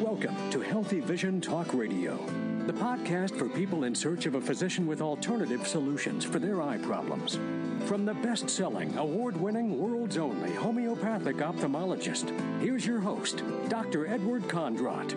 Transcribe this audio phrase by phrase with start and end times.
[0.00, 2.16] Welcome to Healthy Vision Talk Radio,
[2.66, 6.78] the podcast for people in search of a physician with alternative solutions for their eye
[6.78, 7.38] problems.
[7.84, 12.30] From the best selling, award winning, world's only homeopathic ophthalmologist,
[12.62, 14.06] here's your host, Dr.
[14.06, 15.14] Edward Kondrot.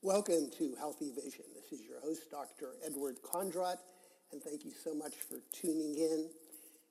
[0.00, 1.46] Welcome to Healthy Vision.
[1.52, 2.74] This is your host, Dr.
[2.86, 3.78] Edward Kondrot,
[4.30, 6.30] and thank you so much for tuning in.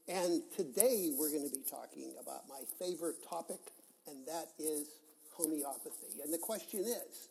[0.10, 3.72] And today we're going to be talking about my favorite topic
[4.08, 4.88] and that is
[5.36, 6.22] homeopathy.
[6.24, 7.30] And the question is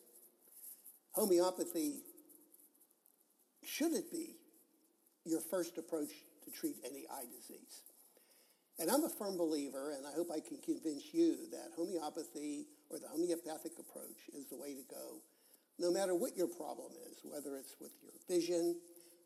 [1.13, 2.03] homeopathy,
[3.65, 4.37] should it be
[5.25, 6.11] your first approach
[6.45, 7.83] to treat any eye disease?
[8.79, 12.99] And I'm a firm believer, and I hope I can convince you that homeopathy or
[12.99, 15.23] the homeopathic approach is the way to go,
[15.79, 18.77] no matter what your problem is, whether it's with your vision,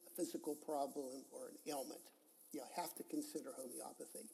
[0.07, 2.01] a physical problem, or an ailment.
[2.53, 4.31] You have to consider homeopathy.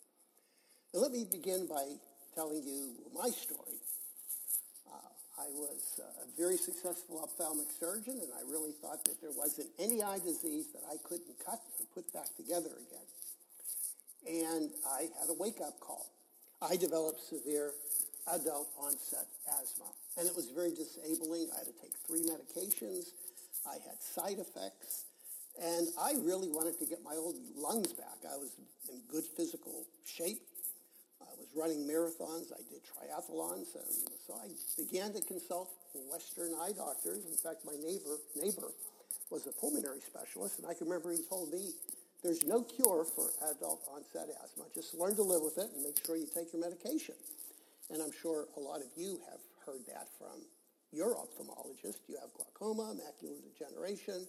[0.94, 1.96] Let me begin by
[2.36, 3.80] telling you my story.
[4.86, 9.32] Uh, I was uh, a very successful ophthalmic surgeon, and I really thought that there
[9.34, 13.08] wasn't any eye disease that I couldn't cut and put back together again.
[14.28, 16.12] And I had a wake-up call.
[16.60, 17.72] I developed severe
[18.34, 19.88] adult onset asthma,
[20.18, 21.48] and it was very disabling.
[21.54, 23.16] I had to take three medications.
[23.64, 25.04] I had side effects,
[25.56, 28.18] and I really wanted to get my old lungs back.
[28.28, 28.52] I was
[28.92, 30.42] in good physical shape.
[31.36, 32.52] I was running marathons.
[32.52, 35.70] I did triathlons, and so I began to consult
[36.10, 37.24] Western eye doctors.
[37.26, 38.72] In fact, my neighbor neighbor
[39.30, 41.74] was a pulmonary specialist, and I can remember he told me,
[42.22, 44.64] "There's no cure for adult onset asthma.
[44.74, 47.16] Just learn to live with it and make sure you take your medication."
[47.90, 50.46] And I'm sure a lot of you have heard that from
[50.92, 51.98] your ophthalmologist.
[52.08, 54.26] You have glaucoma, macular degeneration.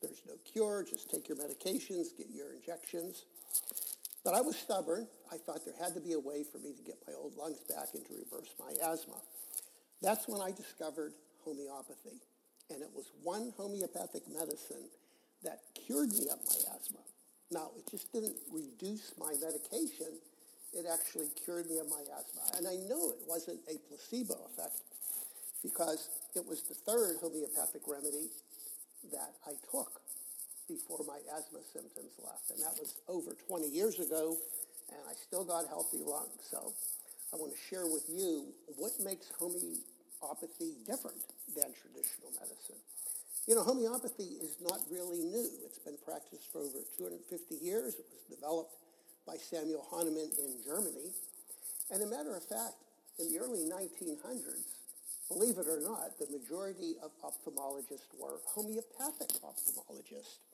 [0.00, 0.82] There's no cure.
[0.82, 3.24] Just take your medications, get your injections.
[4.28, 5.08] But I was stubborn.
[5.32, 7.64] I thought there had to be a way for me to get my old lungs
[7.64, 9.16] back and to reverse my asthma.
[10.02, 12.20] That's when I discovered homeopathy.
[12.68, 14.84] And it was one homeopathic medicine
[15.44, 17.00] that cured me of my asthma.
[17.50, 20.20] Now, it just didn't reduce my medication.
[20.76, 22.44] It actually cured me of my asthma.
[22.58, 24.84] And I know it wasn't a placebo effect
[25.64, 28.28] because it was the third homeopathic remedy
[29.10, 30.02] that I took
[30.68, 32.52] before my asthma symptoms left.
[32.52, 34.36] And that was over 20 years ago,
[34.92, 36.44] and I still got healthy lungs.
[36.50, 36.72] So
[37.32, 41.24] I want to share with you what makes homeopathy different
[41.56, 42.80] than traditional medicine.
[43.48, 45.48] You know, homeopathy is not really new.
[45.64, 47.96] It's been practiced for over 250 years.
[47.96, 48.76] It was developed
[49.26, 51.16] by Samuel Hahnemann in Germany.
[51.90, 52.76] And a matter of fact,
[53.18, 54.76] in the early 1900s,
[55.28, 60.44] believe it or not, the majority of ophthalmologists were homeopathic ophthalmologists.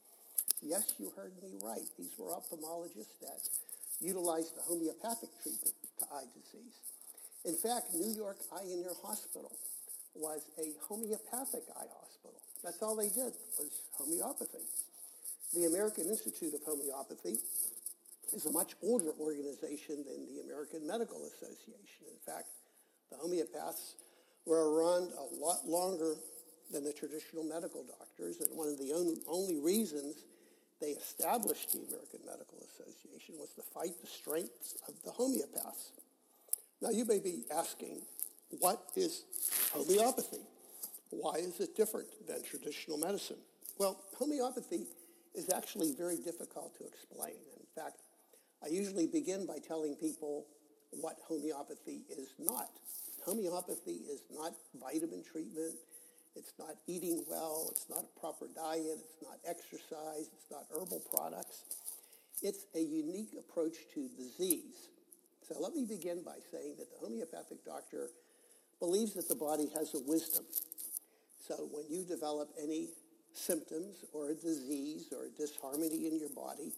[0.65, 1.85] Yes, you heard me right.
[1.99, 3.45] These were ophthalmologists that
[4.01, 6.81] utilized the homeopathic treatment to eye disease.
[7.45, 9.53] In fact, New York Eye and Ear Hospital
[10.15, 12.41] was a homeopathic eye hospital.
[12.65, 14.65] That's all they did was homeopathy.
[15.53, 17.37] The American Institute of Homeopathy
[18.33, 22.09] is a much older organization than the American Medical Association.
[22.09, 22.49] In fact,
[23.13, 24.01] the homeopaths
[24.47, 26.17] were around a lot longer
[26.73, 28.93] than the traditional medical doctors, and one of the
[29.29, 30.25] only reasons
[30.85, 35.93] they established the American Medical Association was to fight the strengths of the homeopaths.
[36.83, 38.03] Now, you may be asking,
[38.61, 39.25] what is
[39.73, 40.43] homeopathy?
[41.11, 43.39] Why is it different than traditional medicine?
[43.79, 44.87] Well, homeopathy
[45.35, 47.37] is actually very difficult to explain.
[47.59, 48.03] In fact,
[48.63, 50.45] I usually begin by telling people
[51.01, 52.69] what homeopathy is not.
[53.25, 55.77] Homeopathy is not vitamin treatment.
[56.37, 57.69] It's not eating well.
[57.71, 58.99] It's not a proper diet.
[58.99, 60.31] It's not exercise.
[60.33, 61.65] It's not herbal products.
[62.43, 64.89] It's a unique approach to disease.
[65.47, 68.09] So let me begin by saying that the homeopathic doctor
[68.81, 70.45] believes that the body has a wisdom.
[71.47, 72.89] So when you develop any
[73.35, 76.73] symptoms or a disease or a disharmony in your body,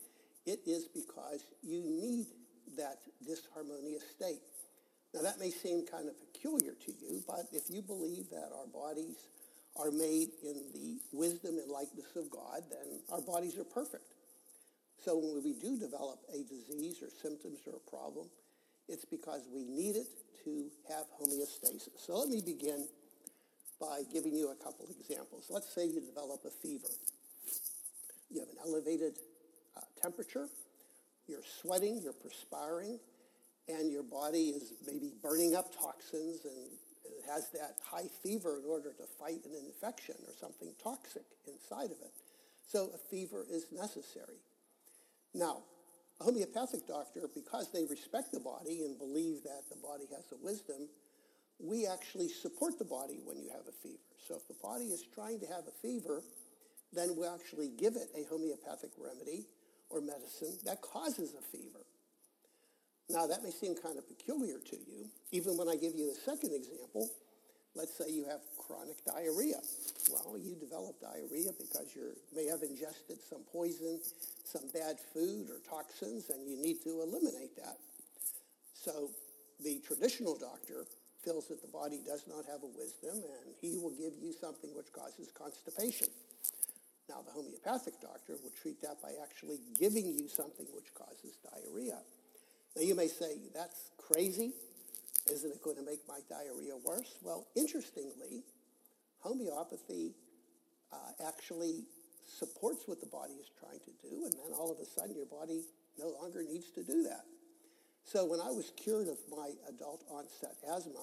[0.45, 2.27] it is because you need
[2.77, 4.43] that disharmonious state.
[5.15, 8.66] Now that may seem kind of peculiar to you, but if you believe that our
[8.66, 9.16] bodies
[9.78, 14.15] are made in the wisdom and likeness of God, then our bodies are perfect.
[15.05, 18.28] So when we do develop a disease or symptoms or a problem,
[18.89, 20.09] it's because we need it
[20.45, 21.99] to have homeostasis.
[21.99, 22.87] So let me begin
[23.81, 25.47] by giving you a couple examples.
[25.51, 26.89] Let's say you develop a fever.
[28.31, 29.19] You have an elevated
[29.77, 30.49] uh, temperature,
[31.28, 32.99] you're sweating, you're perspiring,
[33.69, 36.71] and your body is maybe burning up toxins and
[37.28, 41.99] has that high fever in order to fight an infection or something toxic inside of
[42.03, 42.13] it.
[42.67, 44.41] So a fever is necessary.
[45.34, 45.63] Now,
[46.21, 50.45] a homeopathic doctor, because they respect the body and believe that the body has a
[50.45, 50.89] wisdom,
[51.59, 53.99] we actually support the body when you have a fever.
[54.27, 56.23] So if the body is trying to have a fever,
[56.93, 59.47] then we actually give it a homeopathic remedy
[59.91, 61.84] or medicine that causes a fever.
[63.08, 65.06] Now, that may seem kind of peculiar to you.
[65.30, 67.08] Even when I give you the second example,
[67.74, 69.62] let's say you have chronic diarrhea.
[70.10, 74.00] Well, you develop diarrhea because you may have ingested some poison,
[74.44, 77.78] some bad food or toxins, and you need to eliminate that.
[78.74, 79.10] So
[79.62, 80.86] the traditional doctor
[81.22, 84.70] feels that the body does not have a wisdom, and he will give you something
[84.74, 86.08] which causes constipation.
[87.08, 91.98] Now, the homeopathic doctor will treat that by actually giving you something which causes diarrhea.
[92.77, 94.53] Now, you may say, that's crazy.
[95.33, 97.17] Isn't it going to make my diarrhea worse?
[97.23, 98.45] Well, interestingly,
[99.21, 100.13] homeopathy
[100.93, 101.84] uh, actually
[102.28, 105.27] supports what the body is trying to do, and then all of a sudden your
[105.27, 105.63] body
[105.99, 107.25] no longer needs to do that.
[108.05, 111.03] So when I was cured of my adult onset asthma,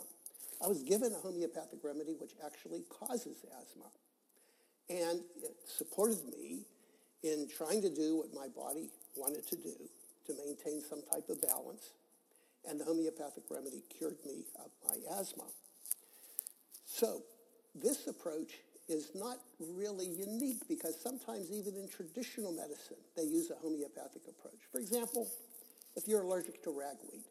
[0.64, 3.90] I was given a homeopathic remedy which actually causes asthma.
[4.90, 6.62] And it supported me
[7.24, 9.76] in trying to do what my body wanted to do
[10.28, 11.92] to maintain some type of balance.
[12.68, 15.44] And the homeopathic remedy cured me of my asthma.
[16.86, 17.24] So
[17.76, 23.56] this approach is not really unique because sometimes even in traditional medicine, they use a
[23.56, 24.60] homeopathic approach.
[24.72, 25.28] For example,
[25.96, 27.24] if you're allergic to ragweed,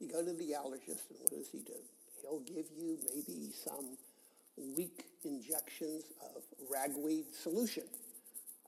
[0.00, 1.78] you go to the allergist and what does he do?
[2.22, 3.96] He'll give you maybe some
[4.76, 7.84] weak injections of ragweed solution.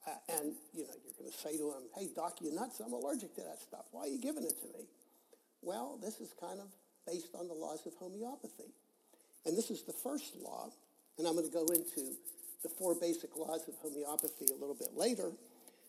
[0.06, 2.80] Uh, and, you know, you're going to say to him, hey, doc, you nuts?
[2.80, 3.86] I'm allergic to that stuff.
[3.90, 4.86] Why are you giving it to me?
[5.62, 6.68] Well, this is kind of
[7.06, 8.70] based on the laws of homeopathy.
[9.44, 10.70] And this is the first law,
[11.18, 12.14] and I'm going to go into
[12.62, 15.32] the four basic laws of homeopathy a little bit later.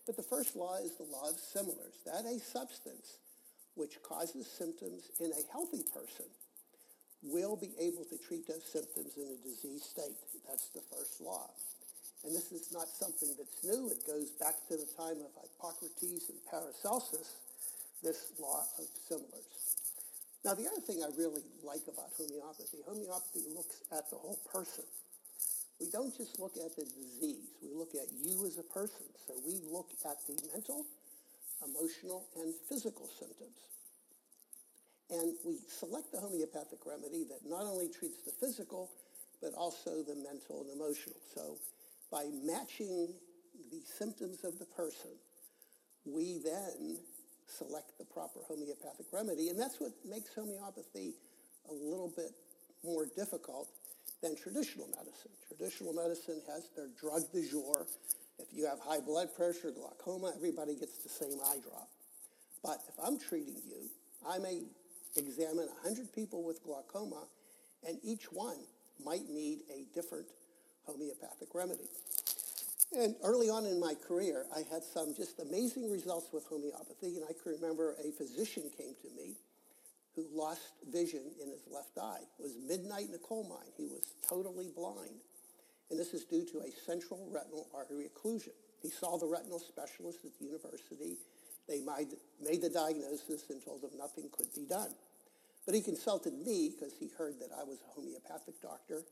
[0.06, 3.18] But the first law is the law of similars, that a substance
[3.74, 6.26] which causes symptoms in a healthy person
[7.22, 10.16] will be able to treat those symptoms in a disease state.
[10.48, 11.50] That's the first law.
[12.24, 13.88] And this is not something that's new.
[13.88, 17.38] It goes back to the time of Hippocrates and Paracelsus,
[18.02, 19.78] this law of similars.
[20.44, 24.84] Now, the other thing I really like about homeopathy, homeopathy looks at the whole person.
[25.80, 27.54] We don't just look at the disease.
[27.62, 29.06] We look at you as a person.
[29.26, 30.86] So we look at the mental,
[31.62, 33.58] emotional, and physical symptoms.
[35.10, 38.90] And we select the homeopathic remedy that not only treats the physical,
[39.40, 41.16] but also the mental and emotional.
[41.34, 41.58] So
[42.10, 43.14] by matching
[43.70, 45.10] the symptoms of the person,
[46.04, 46.98] we then
[47.46, 49.48] select the proper homeopathic remedy.
[49.48, 51.14] And that's what makes homeopathy
[51.68, 52.32] a little bit
[52.84, 53.68] more difficult
[54.22, 55.32] than traditional medicine.
[55.46, 57.86] Traditional medicine has their drug du jour.
[58.38, 61.88] If you have high blood pressure, glaucoma, everybody gets the same eye drop.
[62.62, 63.88] But if I'm treating you,
[64.28, 64.62] I may
[65.16, 67.24] examine 100 people with glaucoma,
[67.86, 68.56] and each one
[69.04, 70.26] might need a different
[70.88, 71.88] homeopathic remedy.
[72.96, 77.24] And early on in my career, I had some just amazing results with homeopathy, and
[77.28, 79.36] I can remember a physician came to me
[80.16, 82.24] who lost vision in his left eye.
[82.38, 83.70] It was midnight in a coal mine.
[83.76, 85.20] He was totally blind.
[85.90, 88.56] And this is due to a central retinal artery occlusion.
[88.82, 91.18] He saw the retinal specialist at the university.
[91.68, 94.94] They made the diagnosis and told him nothing could be done.
[95.66, 99.02] But he consulted me because he heard that I was a homeopathic doctor.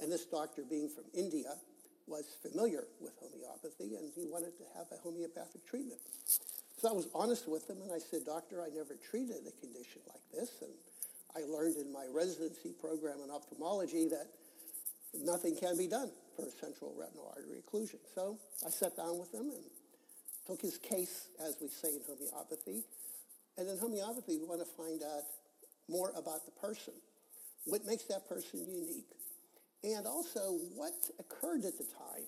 [0.00, 1.54] And this doctor, being from India,
[2.06, 6.00] was familiar with homeopathy and he wanted to have a homeopathic treatment.
[6.80, 10.00] So I was honest with him and I said, Doctor, I never treated a condition
[10.08, 10.62] like this.
[10.62, 10.70] And
[11.36, 14.26] I learned in my residency program in ophthalmology that
[15.12, 17.98] nothing can be done for a central retinal artery occlusion.
[18.14, 19.64] So I sat down with him and
[20.46, 22.84] took his case, as we say in homeopathy.
[23.58, 25.24] And in homeopathy, we want to find out
[25.88, 26.94] more about the person.
[27.64, 29.10] What makes that person unique?
[29.84, 32.26] And also, what occurred at the time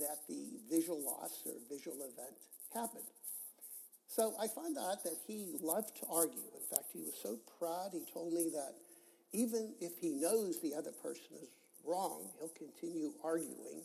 [0.00, 2.32] that the visual loss or visual event
[2.72, 3.04] happened.
[4.08, 6.48] So I found out that he loved to argue.
[6.56, 8.74] In fact, he was so proud, he told me that
[9.32, 11.48] even if he knows the other person is
[11.84, 13.82] wrong, he'll continue arguing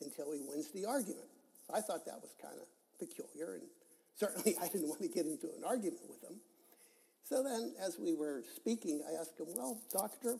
[0.00, 1.28] until he wins the argument.
[1.66, 2.66] So I thought that was kind of
[2.98, 3.68] peculiar, and
[4.16, 6.40] certainly I didn't want to get into an argument with him.
[7.24, 10.38] So then, as we were speaking, I asked him, Well, doctor,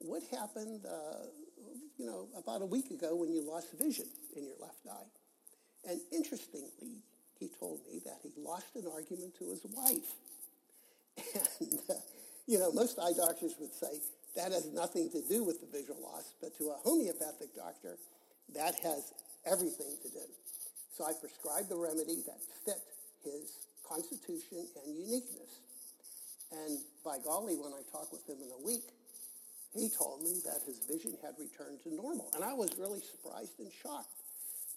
[0.00, 1.26] what happened, uh,
[1.98, 5.90] you know, about a week ago when you lost vision in your left eye?
[5.90, 7.02] And interestingly,
[7.38, 10.14] he told me that he lost an argument to his wife.
[11.60, 11.94] And, uh,
[12.46, 14.00] you know, most eye doctors would say
[14.36, 17.96] that has nothing to do with the visual loss, but to a homeopathic doctor,
[18.54, 19.12] that has
[19.46, 20.26] everything to do.
[20.92, 22.80] So I prescribed the remedy that fit
[23.24, 25.60] his constitution and uniqueness.
[26.52, 28.84] And by golly, when I talked with him in a week,
[29.78, 32.30] he told me that his vision had returned to normal.
[32.34, 34.10] And I was really surprised and shocked.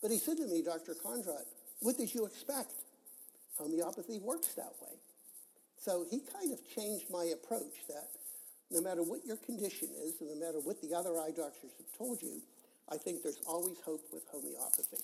[0.01, 0.96] But he said to me, Dr.
[0.96, 1.46] Kondrot,
[1.82, 2.72] what did you expect?
[3.58, 4.96] Homeopathy works that way.
[5.77, 8.08] So he kind of changed my approach that
[8.72, 11.98] no matter what your condition is, and no matter what the other eye doctors have
[11.98, 12.41] told you,
[12.89, 15.03] I think there's always hope with homeopathy.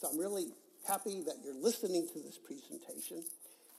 [0.00, 0.48] So I'm really
[0.86, 3.24] happy that you're listening to this presentation.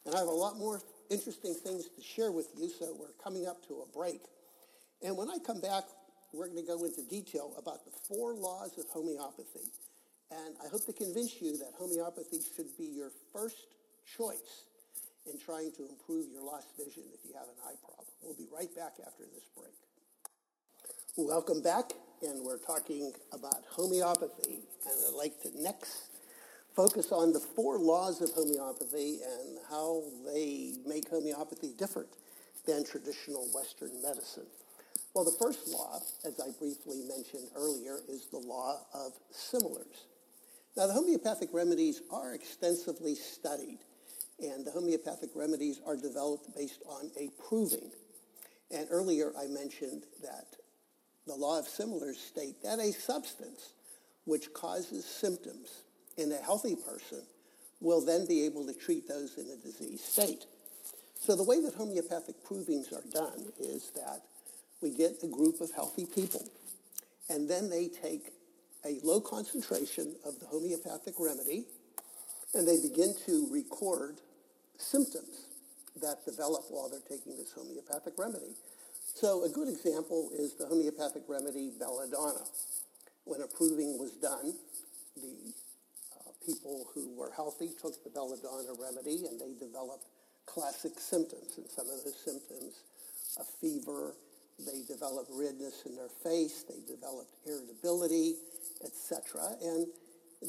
[0.05, 3.47] And I have a lot more interesting things to share with you, so we're coming
[3.47, 4.21] up to a break.
[5.03, 5.83] And when I come back,
[6.33, 9.71] we're going to go into detail about the four laws of homeopathy.
[10.31, 13.67] And I hope to convince you that homeopathy should be your first
[14.17, 14.65] choice
[15.31, 18.07] in trying to improve your lost vision if you have an eye problem.
[18.21, 19.73] We'll be right back after this break.
[21.17, 24.59] Welcome back, and we're talking about homeopathy.
[24.85, 26.09] And I'd like to next
[26.75, 32.09] focus on the four laws of homeopathy and how they make homeopathy different
[32.67, 34.47] than traditional Western medicine.
[35.15, 40.07] Well, the first law, as I briefly mentioned earlier, is the law of similars.
[40.75, 43.79] Now, the homeopathic remedies are extensively studied,
[44.39, 47.91] and the homeopathic remedies are developed based on a proving.
[48.69, 50.57] And earlier I mentioned that
[51.25, 53.69] the law of similars state that a substance
[54.25, 55.84] which causes symptoms
[56.17, 57.22] in a healthy person
[57.79, 60.45] will then be able to treat those in a disease state.
[61.22, 64.22] So the way that homeopathic provings are done is that
[64.82, 66.48] we get a group of healthy people,
[67.29, 68.32] and then they take
[68.86, 71.65] a low concentration of the homeopathic remedy,
[72.53, 74.20] and they begin to record
[74.77, 75.48] symptoms
[76.01, 78.55] that develop while they're taking this homeopathic remedy.
[79.15, 82.46] So a good example is the homeopathic remedy belladonna.
[83.24, 84.53] When a proving was done,
[85.15, 85.53] the
[86.13, 90.05] uh, people who were healthy took the belladonna remedy and they developed
[90.46, 91.58] classic symptoms.
[91.58, 92.84] And some of those symptoms,
[93.39, 94.15] a fever,
[94.59, 98.35] they developed redness in their face, they developed irritability,
[98.83, 99.41] etc.
[99.62, 99.88] And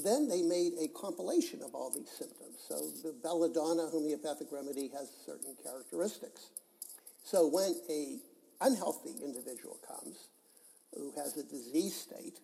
[0.05, 2.59] then they made a compilation of all these symptoms.
[2.69, 6.51] So the belladonna homeopathic remedy has certain characteristics.
[7.25, 8.19] So when a
[8.61, 10.29] unhealthy individual comes
[10.95, 12.39] who has a disease state,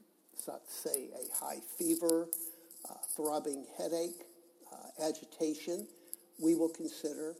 [0.66, 2.28] say a high fever,
[2.88, 4.24] uh, throbbing headache,
[4.72, 5.86] uh, agitation,
[6.40, 7.36] we will consider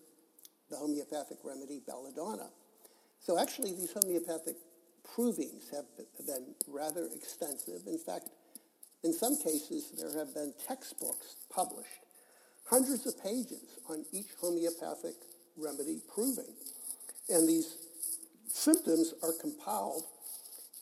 [0.71, 2.49] the homeopathic remedy belladonna.
[3.25, 4.57] So actually, these homeopathic
[5.07, 5.85] provings have
[6.27, 7.83] been rather extensive.
[7.87, 8.29] In fact,
[9.05, 12.07] in some cases, there have been textbooks published,
[12.69, 15.15] hundreds of pages on each homeopathic
[15.57, 16.55] remedy proving.
[17.29, 17.77] And these
[18.49, 20.05] symptoms are compiled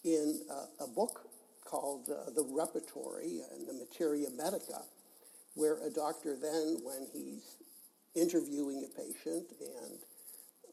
[0.04, 1.28] in uh, a book
[1.64, 4.82] called uh, The Repertory and the Materia Medica,
[5.54, 7.58] where a doctor then, when he's
[8.14, 9.98] interviewing a patient and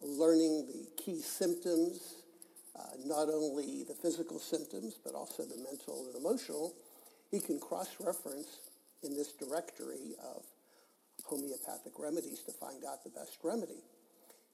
[0.01, 2.15] learning the key symptoms,
[2.77, 6.73] uh, not only the physical symptoms, but also the mental and emotional,
[7.31, 8.59] he can cross-reference
[9.03, 10.43] in this directory of
[11.25, 13.83] homeopathic remedies to find out the best remedy.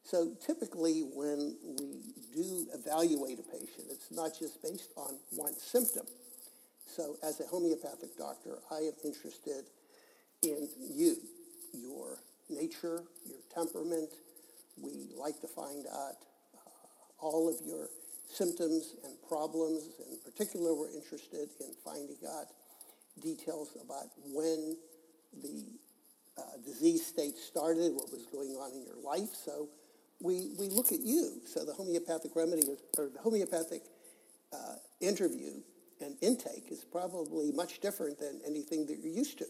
[0.04, 2.02] So typically when we
[2.34, 6.06] do evaluate a patient, it's not just based on one symptom.
[6.88, 9.66] So as a homeopathic doctor, I am interested
[10.42, 11.16] in you,
[11.74, 12.18] your
[12.50, 14.10] nature, your temperament.
[14.82, 16.18] We like to find out
[16.56, 16.60] uh,
[17.20, 17.90] all of your
[18.28, 19.90] symptoms and problems.
[20.12, 22.48] In particular, we're interested in finding out
[23.22, 24.78] details about when
[25.42, 25.66] the
[26.38, 29.30] uh, disease state started, what was going on in your life.
[29.34, 29.70] So
[30.22, 31.42] we, we look at you.
[31.46, 32.64] So the homeopathic remedy,
[32.98, 33.84] or the homeopathic
[34.52, 35.52] uh, interview
[36.02, 39.46] and intake is probably much different than anything that you're used to.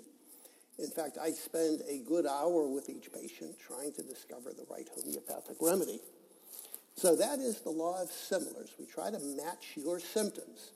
[0.79, 4.87] In fact, I spend a good hour with each patient trying to discover the right
[4.95, 5.99] homeopathic remedy.
[6.95, 8.71] So that is the law of similars.
[8.79, 10.71] We try to match your symptoms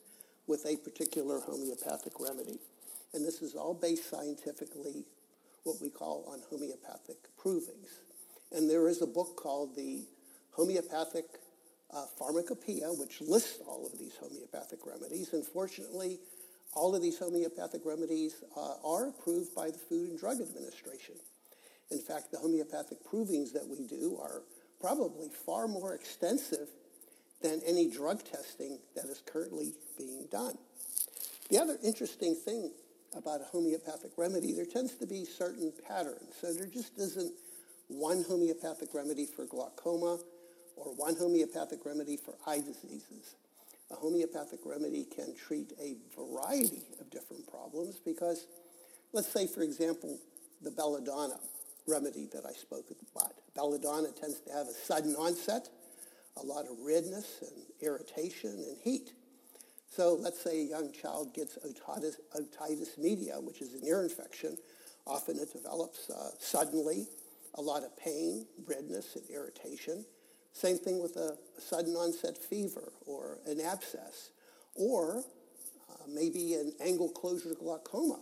[0.46, 2.60] with a particular homeopathic remedy.
[3.14, 5.06] And this is all based scientifically,
[5.64, 8.02] what we call on homeopathic provings.
[8.52, 10.06] And there is a book called the
[10.52, 11.26] Homeopathic
[11.94, 15.34] uh, Pharmacopoeia, which lists all of these homeopathic remedies.
[15.34, 16.20] Unfortunately,
[16.74, 21.16] all of these homeopathic remedies uh, are approved by the Food and Drug Administration.
[21.92, 24.42] In fact, the homeopathic provings that we do are
[24.80, 26.68] probably far more extensive
[27.42, 30.58] than any drug testing that is currently being done.
[31.50, 32.72] The other interesting thing
[33.16, 36.36] about a homeopathic remedy, there tends to be certain patterns.
[36.40, 37.34] So there just isn't
[37.88, 40.20] one homeopathic remedy for glaucoma
[40.76, 43.36] or one homeopathic remedy for eye diseases.
[43.92, 48.48] A homeopathic remedy can treat a variety of different problems because,
[49.14, 50.20] let's say, for example,
[50.62, 51.40] the belladonna
[51.88, 53.34] remedy that I spoke about.
[53.56, 55.70] Belladonna tends to have a sudden onset,
[56.36, 59.14] a lot of redness and irritation and heat.
[59.90, 64.58] So let's say a young child gets otitis, otitis media, which is an ear infection.
[65.06, 67.08] Often it develops uh, suddenly,
[67.56, 70.06] a lot of pain, redness, and irritation.
[70.58, 74.32] Same thing with a, sudden onset fever or an abscess,
[74.74, 78.20] or uh, maybe an angle closure glaucoma,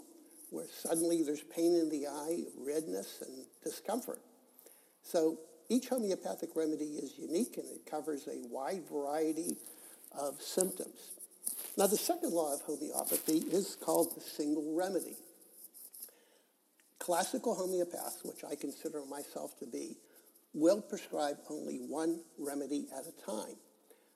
[0.50, 4.20] where suddenly there's pain in the eye, redness, and discomfort.
[5.02, 5.38] So
[5.70, 9.56] each homeopathic remedy is unique and it covers a wide variety
[10.12, 11.12] of symptoms.
[11.78, 15.16] Now, the second law of homeopathy is called the single remedy.
[17.00, 19.96] Classical homeopaths, which I consider myself to be,
[20.56, 23.58] will prescribe only one remedy at a time.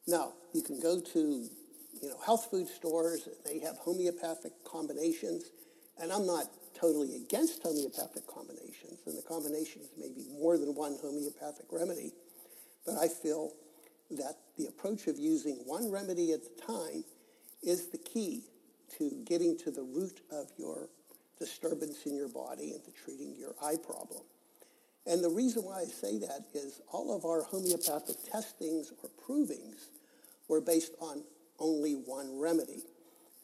[0.07, 5.51] Now, you can go to you know, health food stores, they have homeopathic combinations,
[5.99, 10.97] and I'm not totally against homeopathic combinations, and the combinations may be more than one
[11.01, 12.13] homeopathic remedy,
[12.85, 13.51] but I feel
[14.11, 17.03] that the approach of using one remedy at a time
[17.61, 18.43] is the key
[18.97, 20.89] to getting to the root of your
[21.37, 24.23] disturbance in your body and to treating your eye problem.
[25.07, 29.89] And the reason why I say that is all of our homeopathic testings or provings
[30.47, 31.23] were based on
[31.59, 32.83] only one remedy.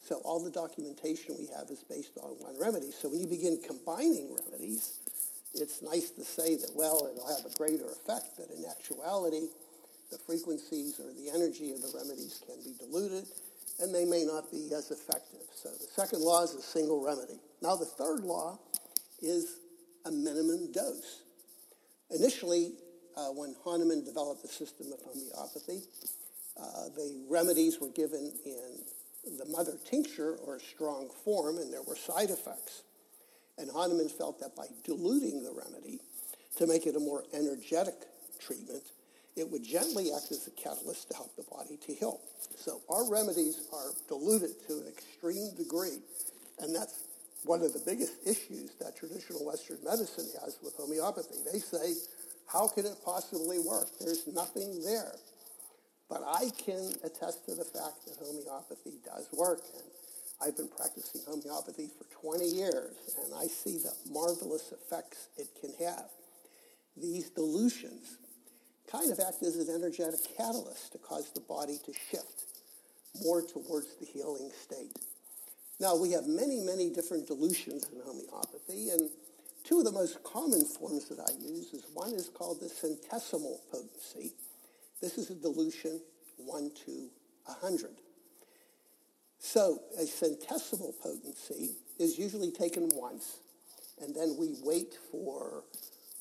[0.02, 2.92] So all the documentation we have is based on one remedy.
[2.92, 5.00] So when you begin combining remedies,
[5.54, 9.48] it's nice to say that, well, it'll have a greater effect, but in actuality,
[10.12, 13.26] the frequencies or the energy of the remedies can be diluted,
[13.80, 15.42] and they may not be as effective.
[15.54, 17.40] So the second law is a single remedy.
[17.62, 18.58] Now the third law
[19.20, 19.58] is
[20.04, 21.22] a minimum dose.
[22.10, 22.72] Initially,
[23.16, 25.82] uh, when Hahnemann developed the system of homeopathy,
[26.58, 31.96] uh, the remedies were given in the mother tincture or strong form, and there were
[31.96, 32.82] side effects.
[33.58, 36.00] And Hahnemann felt that by diluting the remedy
[36.56, 37.94] to make it a more energetic
[38.38, 38.82] treatment,
[39.34, 42.20] it would gently act as a catalyst to help the body to heal.
[42.56, 45.98] So our remedies are diluted to an extreme degree,
[46.58, 47.05] and that's
[47.44, 51.38] one of the biggest issues that traditional Western medicine has with homeopathy.
[51.50, 51.94] They say,
[52.46, 53.88] how can it possibly work?
[54.00, 55.14] There's nothing there.
[56.08, 59.60] But I can attest to the fact that homeopathy does work.
[59.74, 59.84] And
[60.40, 62.94] I've been practicing homeopathy for 20 years,
[63.24, 66.06] and I see the marvelous effects it can have.
[66.96, 68.18] These dilutions
[68.90, 72.44] kind of act as an energetic catalyst to cause the body to shift
[73.22, 74.96] more towards the healing state.
[75.78, 79.10] Now, we have many, many different dilutions in homeopathy, and
[79.64, 83.58] two of the most common forms that I use is one is called the centesimal
[83.70, 84.32] potency,
[85.00, 86.00] this is a dilution
[86.38, 87.10] 1 to
[87.44, 87.90] 100.
[89.38, 93.36] So a centesimal potency is usually taken once,
[94.00, 95.64] and then we wait for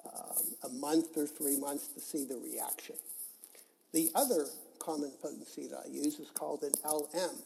[0.05, 2.95] um, a month or three months to see the reaction.
[3.93, 4.47] The other
[4.79, 7.39] common potency that I use is called an LM,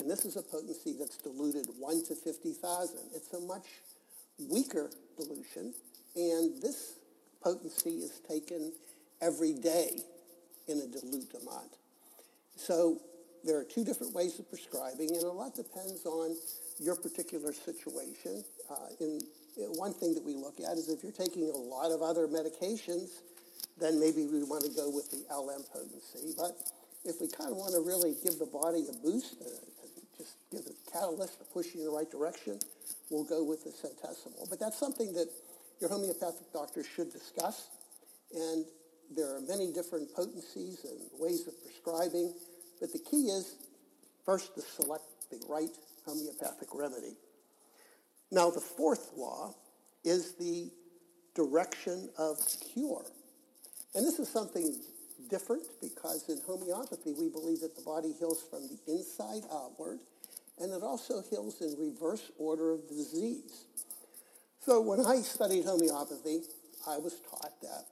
[0.00, 2.98] and this is a potency that's diluted 1 to 50,000.
[3.14, 3.66] It's a much
[4.50, 5.74] weaker dilution,
[6.16, 6.94] and this
[7.42, 8.72] potency is taken
[9.20, 10.00] every day
[10.68, 11.76] in a dilute amount.
[12.56, 13.00] So
[13.44, 16.36] there are two different ways of prescribing, and a lot depends on
[16.78, 18.44] your particular situation.
[18.70, 19.20] Uh, in,
[19.56, 22.26] in one thing that we look at is if you're taking a lot of other
[22.26, 23.20] medications,
[23.78, 26.34] then maybe we want to go with the LM potency.
[26.36, 26.56] But
[27.04, 29.36] if we kind of want to really give the body a boost,
[30.20, 32.58] just give the catalyst to push you in the right direction,
[33.08, 34.48] we'll go with the centesimal.
[34.48, 35.28] But that's something that
[35.80, 37.68] your homeopathic doctor should discuss.
[38.34, 38.64] And
[39.16, 42.34] there are many different potencies and ways of prescribing,
[42.80, 43.56] but the key is
[44.24, 45.70] first to select the right
[46.06, 47.16] homeopathic remedy.
[48.30, 49.54] Now, the fourth law
[50.04, 50.70] is the
[51.34, 52.36] direction of
[52.72, 53.04] cure.
[53.94, 54.76] And this is something
[55.28, 59.98] different because in homeopathy we believe that the body heals from the inside outward
[60.58, 63.64] and it also heals in reverse order of disease.
[64.60, 66.42] So when I studied homeopathy,
[66.86, 67.84] I was taught that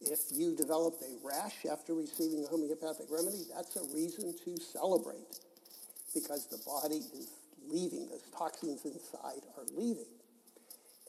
[0.00, 5.40] if you developed a rash after receiving a homeopathic remedy, that's a reason to celebrate
[6.14, 7.28] because the body is
[7.68, 10.08] leaving, those toxins inside are leaving.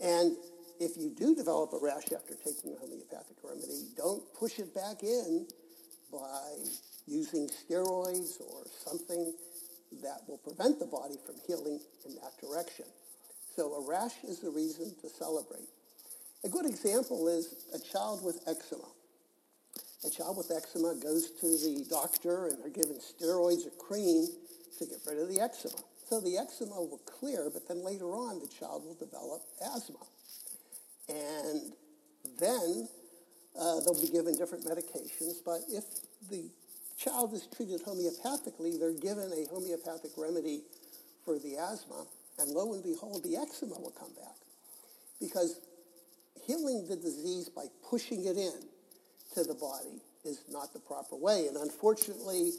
[0.02, 0.36] And
[0.80, 5.04] if you do develop a rash after taking a homeopathic remedy, don't push it back
[5.04, 5.48] in
[6.12, 6.52] by
[7.08, 9.34] using steroids or something
[10.02, 12.86] that will prevent the body from healing in that direction.
[13.56, 15.68] So a rash is a reason to celebrate.
[16.44, 18.88] A good example is a child with eczema.
[20.06, 24.28] A child with eczema goes to the doctor and they're given steroids or cream
[24.80, 25.78] to get rid of the eczema.
[26.10, 30.00] So the eczema will clear, but then later on the child will develop asthma.
[31.12, 31.74] And
[32.40, 32.88] then
[33.60, 35.84] uh, they'll be given different medications, but if
[36.30, 36.50] the
[36.98, 40.62] child is treated homeopathically, they're given a homeopathic remedy
[41.26, 42.06] for the asthma,
[42.40, 44.36] and lo and behold, the eczema will come back.
[45.20, 45.60] Because
[46.46, 48.54] healing the disease by pushing it in
[49.34, 51.48] to the body is not the proper way.
[51.48, 52.52] And unfortunately,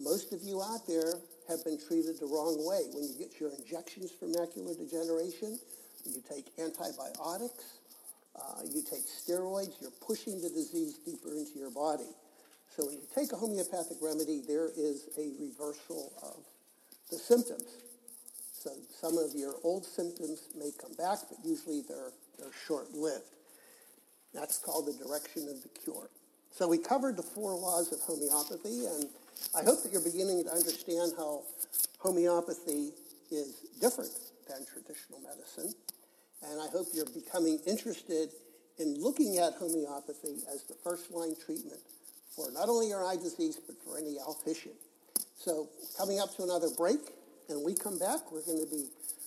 [0.00, 1.14] most of you out there
[1.48, 2.82] have been treated the wrong way.
[2.92, 5.58] When you get your injections for macular degeneration,
[6.04, 7.80] you take antibiotics,
[8.38, 12.10] uh, you take steroids, you're pushing the disease deeper into your body.
[12.68, 16.44] So when you take a homeopathic remedy, there is a reversal of
[17.10, 17.68] the symptoms.
[18.52, 18.70] So
[19.00, 23.24] some of your old symptoms may come back, but usually they're, they're short-lived.
[24.34, 26.10] That's called the direction of the cure.
[26.50, 29.08] So we covered the four laws of homeopathy, and
[29.54, 31.42] I hope that you're beginning to understand how
[31.98, 32.90] homeopathy
[33.30, 34.12] is different
[34.48, 35.72] than traditional medicine.
[36.50, 38.30] And I hope you're becoming interested
[38.78, 41.80] in looking at homeopathy as the first line treatment
[42.34, 44.74] for not only your eye disease, but for any alopecia.
[45.36, 47.00] So coming up to another break,
[47.48, 48.86] and we come back, we're going to be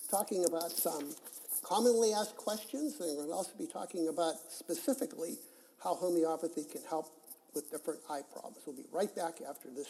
[0.10, 1.16] talking about some
[1.64, 5.38] commonly asked questions, and we'll also be talking about specifically
[5.84, 7.08] how homeopathy can help
[7.54, 8.58] with different eye problems.
[8.66, 9.88] We'll be right back after this.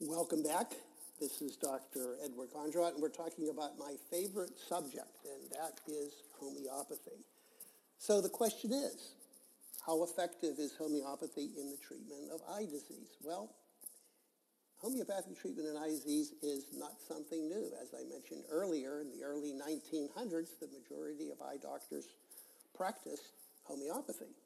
[0.00, 0.72] Welcome back.
[1.18, 2.16] This is Dr.
[2.22, 7.24] Edward Kondrot, and we're talking about my favorite subject, and that is homeopathy.
[7.96, 9.14] So the question is,
[9.86, 13.16] how effective is homeopathy in the treatment of eye disease?
[13.24, 13.50] Well,
[14.76, 17.72] homeopathic treatment in eye disease is not something new.
[17.80, 22.08] As I mentioned earlier, in the early 1900s, the majority of eye doctors
[22.76, 23.32] practiced
[23.64, 24.36] homeopathy.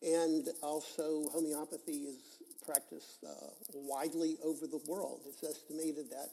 [0.00, 3.30] And also, homeopathy is practiced uh,
[3.72, 5.20] widely over the world.
[5.26, 6.30] It's estimated that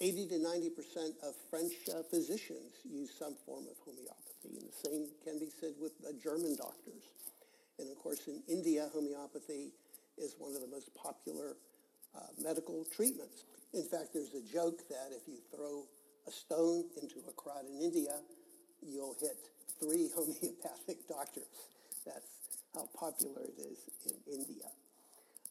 [0.00, 4.88] 80 to 90 percent of French uh, physicians use some form of homeopathy, and the
[4.88, 7.06] same can be said with uh, German doctors.
[7.78, 9.72] And of course, in India, homeopathy
[10.18, 11.56] is one of the most popular
[12.14, 13.44] uh, medical treatments.
[13.72, 15.84] In fact, there's a joke that if you throw
[16.26, 18.20] a stone into a crowd in India,
[18.82, 19.38] you'll hit
[19.80, 21.70] three homeopathic doctors.
[22.04, 22.26] That's
[22.74, 24.68] how popular it is in India.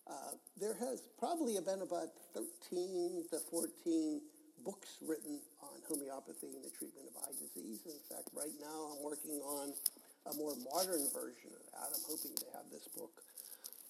[0.08, 4.22] Uh, there has probably been about 13 to 14
[4.66, 7.82] books written on homeopathy and the treatment of eye disease.
[7.86, 9.74] In fact, right now I'm working on
[10.30, 11.90] a more modern version of that.
[11.94, 13.22] I'm hoping to have this book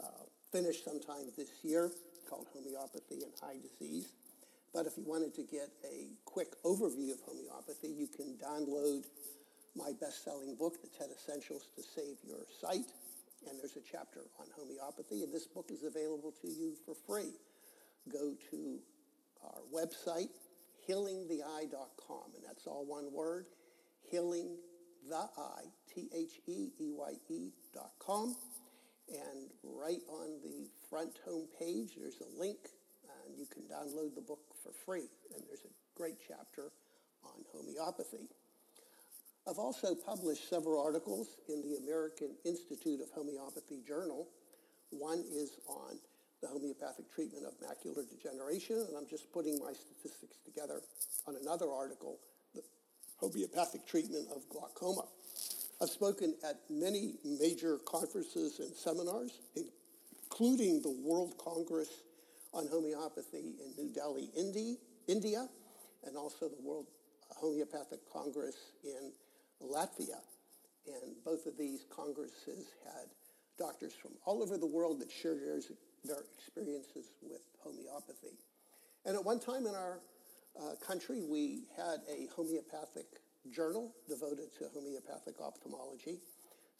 [0.03, 1.91] uh, finished sometime this year
[2.29, 4.13] called Homeopathy and Eye Disease.
[4.73, 9.03] But if you wanted to get a quick overview of homeopathy, you can download
[9.75, 12.87] my best-selling book, The 10 Essentials to Save Your Sight
[13.47, 17.33] and there's a chapter on homeopathy, and this book is available to you for free.
[18.11, 18.79] Go to
[19.43, 20.29] our website,
[20.87, 23.45] healingtheeye.com, and that's all one word,
[24.13, 28.35] healingtheeye, T-H-E-E-Y-E dot com.
[29.09, 32.59] And right on the front home page, there's a link,
[33.25, 35.09] and you can download the book for free.
[35.35, 36.71] And there's a great chapter
[37.23, 38.29] on homeopathy.
[39.49, 44.27] I've also published several articles in the American Institute of Homeopathy Journal.
[44.91, 45.97] One is on
[46.41, 50.81] the homeopathic treatment of macular degeneration, and I'm just putting my statistics together
[51.27, 52.19] on another article,
[52.53, 52.61] the
[53.17, 55.07] homeopathic treatment of glaucoma.
[55.81, 59.39] I've spoken at many major conferences and seminars,
[60.29, 61.89] including the World Congress
[62.53, 64.29] on Homeopathy in New Delhi,
[65.07, 65.47] India,
[66.05, 66.85] and also the World
[67.37, 69.11] Homeopathic Congress in
[69.63, 70.19] Latvia.
[70.87, 73.07] And both of these congresses had
[73.57, 75.39] doctors from all over the world that shared
[76.03, 78.37] their experiences with homeopathy.
[79.05, 79.99] And at one time in our
[80.59, 83.05] uh, country, we had a homeopathic
[83.49, 86.19] journal devoted to homeopathic ophthalmology.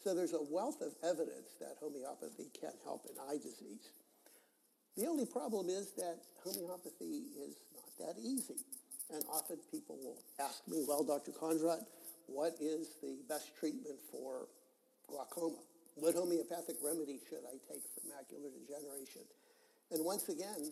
[0.04, 3.91] So there's a wealth of evidence that homeopathy can help in eye disease.
[4.98, 8.65] The only problem is that homeopathy is not that easy.
[9.13, 11.32] And often people will ask me, well, Dr.
[11.32, 11.86] Kondrot,
[12.34, 14.48] what is the best treatment for
[15.08, 15.58] glaucoma?
[15.96, 19.22] What homeopathic remedy should I take for macular degeneration?
[19.91, 20.72] And once again,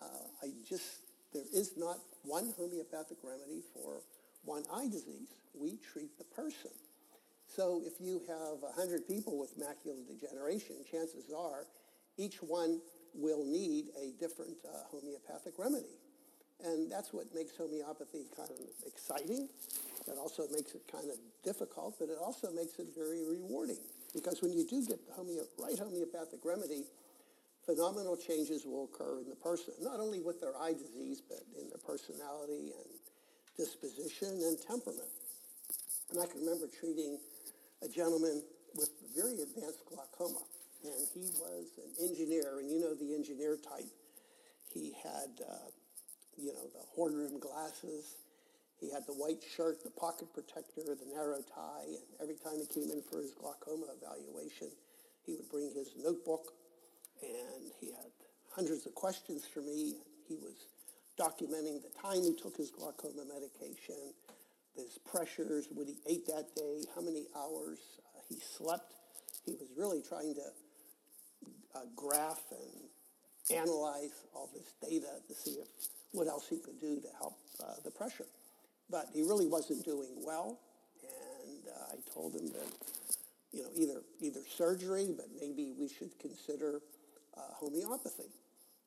[0.00, 0.06] uh,
[0.42, 4.00] I just, there is not one homeopathic remedy for
[4.44, 5.28] one eye disease.
[5.54, 6.70] We treat the person.
[7.46, 11.66] So if you have 100 people with macular degeneration, chances are
[12.16, 12.80] each one
[13.14, 16.01] will need a different uh, homeopathic remedy.
[16.64, 19.48] And that's what makes homeopathy kind of exciting
[20.06, 23.82] that also makes it kind of difficult, but it also makes it very rewarding.
[24.14, 26.84] Because when you do get the homeo- right homeopathic remedy,
[27.66, 31.68] phenomenal changes will occur in the person, not only with their eye disease, but in
[31.68, 32.90] their personality and
[33.56, 35.10] disposition and temperament.
[36.10, 37.18] And I can remember treating
[37.82, 38.42] a gentleman
[38.74, 40.40] with very advanced glaucoma.
[40.84, 43.86] and he was an engineer, and you know the engineer type.
[44.74, 45.70] He had, uh,
[46.36, 48.16] you know, the horn rim glasses.
[48.80, 52.66] He had the white shirt, the pocket protector, the narrow tie, and every time he
[52.66, 54.68] came in for his glaucoma evaluation,
[55.24, 56.52] he would bring his notebook,
[57.22, 58.10] and he had
[58.50, 59.94] hundreds of questions for me.
[60.26, 60.66] He was
[61.18, 64.14] documenting the time he took his glaucoma medication,
[64.74, 67.78] his pressures, what he ate that day, how many hours
[68.16, 68.94] uh, he slept.
[69.44, 70.48] He was really trying to
[71.74, 75.68] uh, graph and analyze all this data to see if
[76.12, 78.26] what else he could do to help uh, the pressure.
[78.90, 80.58] But he really wasn't doing well,
[81.02, 82.68] and uh, I told him that
[83.52, 86.80] you know either either surgery, but maybe we should consider
[87.36, 88.30] uh, homeopathy.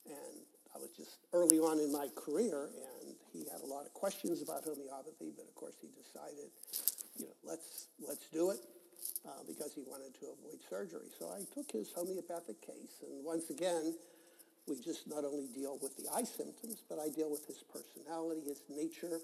[0.06, 3.94] And I was just early on in my career, and he had a lot of
[3.94, 6.52] questions about homeopathy, but of course he decided,
[7.18, 8.60] you know, let's let's do it
[9.26, 11.10] uh, because he wanted to avoid surgery.
[11.18, 13.96] So I took his homeopathic case, and once again,
[14.68, 18.42] we just not only deal with the eye symptoms, but I deal with his personality,
[18.48, 19.20] his nature,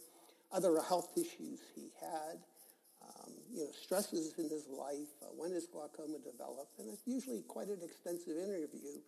[0.52, 2.38] other health issues he had,
[3.02, 7.42] um, you know, stresses in his life, uh, when his glaucoma developed, and it's usually
[7.48, 9.02] quite an extensive interview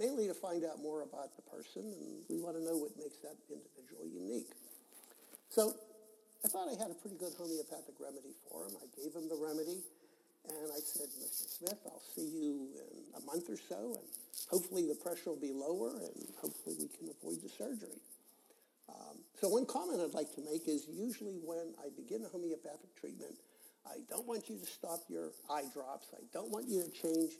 [0.00, 3.20] mainly to find out more about the person, and we want to know what makes
[3.20, 4.48] that individual unique.
[5.52, 5.76] So
[6.40, 8.80] I thought I had a pretty good homeopathic remedy for him.
[8.80, 9.84] I gave him the remedy,
[10.48, 11.48] and I said, Mr.
[11.58, 14.08] Smith, I'll see you in a month or so, and
[14.48, 18.00] hopefully the pressure will be lower, and hopefully we can avoid the surgery.
[18.88, 22.96] Um, so one comment I'd like to make is usually when I begin a homeopathic
[22.98, 23.36] treatment,
[23.86, 26.08] I don't want you to stop your eye drops.
[26.14, 27.32] I don't want you to change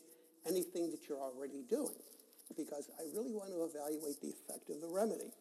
[0.47, 2.01] anything that you're already doing
[2.57, 5.33] because I really want to evaluate the effect of the remedy.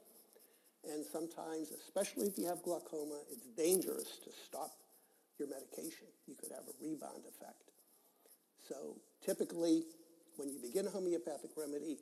[0.87, 4.71] And sometimes, especially if you have glaucoma, it's dangerous to stop
[5.39, 6.11] your medication.
[6.27, 7.71] You could have a rebound effect.
[8.67, 9.83] So typically,
[10.35, 11.97] when you begin a homeopathic remedy,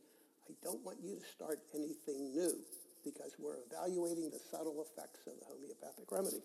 [0.50, 2.58] I don't want you to start anything new
[3.04, 6.42] because we're evaluating the subtle effects of the homeopathic remedy.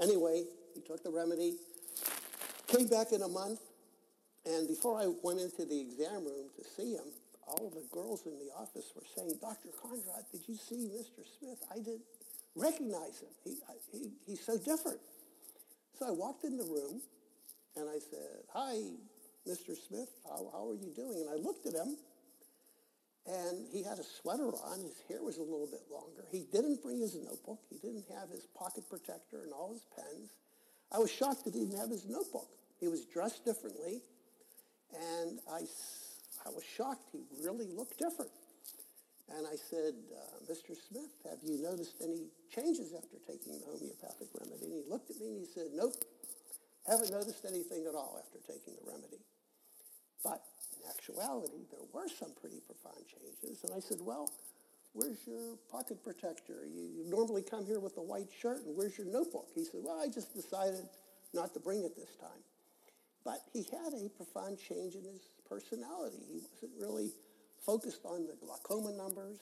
[0.00, 1.54] Anyway, he took the remedy,
[2.66, 3.60] came back in a month,
[4.46, 7.08] and before I went into the exam room to see him,
[7.46, 9.68] all the girls in the office were saying, Dr.
[9.82, 11.22] Kondrot, did you see Mr.
[11.38, 11.62] Smith?
[11.70, 12.02] I didn't
[12.54, 13.30] recognize him.
[13.44, 13.56] He,
[13.92, 14.98] he, he's so different.
[15.98, 17.00] So I walked in the room
[17.76, 18.76] and I said, Hi,
[19.48, 19.76] Mr.
[19.76, 21.24] Smith, how, how are you doing?
[21.24, 21.96] And I looked at him
[23.26, 24.80] and he had a sweater on.
[24.80, 26.24] His hair was a little bit longer.
[26.30, 27.60] He didn't bring his notebook.
[27.70, 30.30] He didn't have his pocket protector and all his pens.
[30.92, 32.48] I was shocked that he didn't have his notebook.
[32.78, 34.02] He was dressed differently.
[34.94, 35.62] And I
[36.44, 37.08] I was shocked.
[37.12, 38.30] He really looked different.
[39.34, 40.78] And I said, uh, Mr.
[40.78, 44.70] Smith, have you noticed any changes after taking the homeopathic remedy?
[44.70, 45.98] And he looked at me and he said, nope,
[46.86, 49.18] haven't noticed anything at all after taking the remedy.
[50.22, 50.42] But
[50.78, 53.64] in actuality, there were some pretty profound changes.
[53.64, 54.30] And I said, well,
[54.94, 56.62] where's your pocket protector?
[56.62, 59.50] You, you normally come here with a white shirt, and where's your notebook?
[59.54, 60.86] He said, well, I just decided
[61.34, 62.42] not to bring it this time.
[63.24, 66.22] But he had a profound change in his personality.
[66.30, 67.10] He wasn't really
[67.66, 69.38] focused on the glaucoma numbers.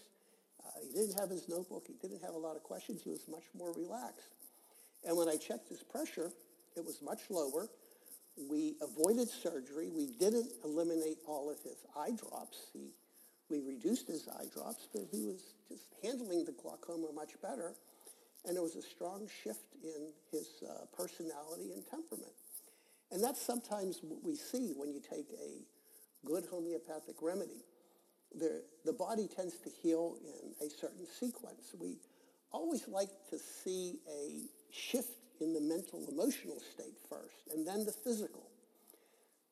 [0.65, 1.85] Uh, he didn't have his notebook.
[1.87, 3.03] He didn't have a lot of questions.
[3.05, 4.35] He was much more relaxed.
[5.07, 6.33] And when I checked his pressure,
[6.77, 7.69] it was much lower.
[8.51, 9.91] We avoided surgery.
[9.95, 12.71] We didn't eliminate all of his eye drops.
[12.73, 12.95] He,
[13.51, 17.75] we reduced his eye drops, but he was just handling the glaucoma much better.
[18.47, 22.33] And there was a strong shift in his uh, personality and temperament.
[23.13, 27.63] And that's sometimes what we see when you take a good homeopathic remedy.
[28.39, 31.75] The, the body tends to heal in a certain sequence.
[31.79, 31.97] We
[32.53, 34.43] always like to see a
[34.73, 38.45] shift in the mental emotional state first and then the physical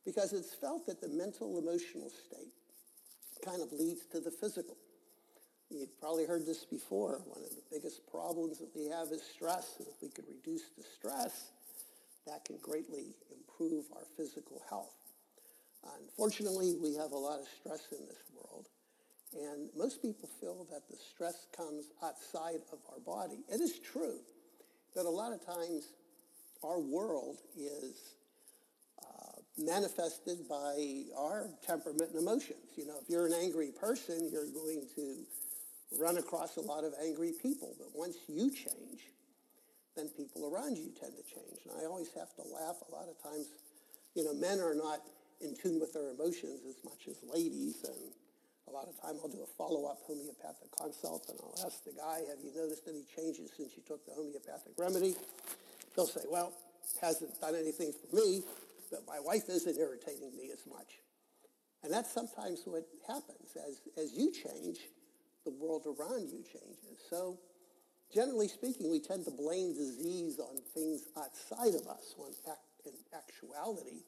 [0.05, 2.53] because it's felt that the mental emotional state
[3.45, 4.77] kind of leads to the physical.
[5.71, 7.23] You've probably heard this before.
[7.27, 9.77] One of the biggest problems that we have is stress.
[9.79, 11.51] And if we could reduce the stress,
[12.27, 14.95] that can greatly improve our physical health.
[15.83, 18.69] Unfortunately, we have a lot of stress in this world,
[19.35, 23.41] and most people feel that the stress comes outside of our body.
[23.49, 24.19] It is true
[24.95, 25.93] that a lot of times
[26.63, 28.15] our world is
[29.03, 32.77] uh, manifested by our temperament and emotions.
[32.77, 35.25] You know, if you're an angry person, you're going to
[35.99, 37.75] run across a lot of angry people.
[37.79, 39.09] But once you change,
[39.97, 41.61] then people around you tend to change.
[41.69, 42.77] And I always have to laugh.
[42.89, 43.49] A lot of times,
[44.15, 45.01] you know, men are not
[45.43, 47.85] in tune with their emotions as much as ladies.
[47.85, 48.15] And
[48.69, 52.23] a lot of time I'll do a follow-up homeopathic consult and I'll ask the guy,
[52.31, 55.15] have you noticed any changes since you took the homeopathic remedy?
[55.95, 56.53] He'll say, well,
[57.01, 58.43] hasn't done anything for me,
[58.91, 61.01] but my wife isn't irritating me as much.
[61.83, 63.57] And that's sometimes what happens.
[63.57, 64.79] As, as you change,
[65.45, 67.03] the world around you changes.
[67.11, 67.39] So,
[68.15, 72.31] generally speaking, we tend to blame disease on things outside of us, when
[72.87, 74.03] in actuality,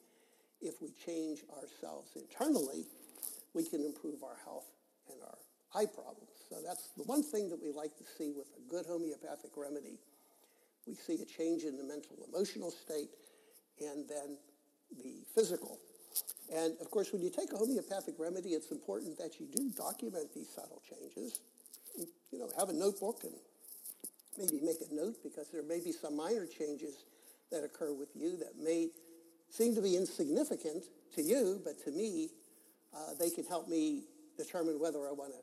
[0.65, 2.85] if we change ourselves internally,
[3.53, 4.65] we can improve our health
[5.11, 5.37] and our
[5.79, 6.29] eye problems.
[6.49, 9.97] So that's the one thing that we like to see with a good homeopathic remedy.
[10.87, 13.09] We see a change in the mental emotional state
[13.79, 14.37] and then
[15.03, 15.79] the physical.
[16.53, 20.33] And of course, when you take a homeopathic remedy, it's important that you do document
[20.33, 21.39] these subtle changes.
[22.31, 23.33] You know, have a notebook and
[24.37, 27.05] maybe make a note because there may be some minor changes
[27.51, 28.89] that occur with you that may
[29.55, 30.83] seem to be insignificant
[31.15, 32.29] to you, but to me,
[32.93, 34.03] uh, they can help me
[34.37, 35.39] determine whether I want to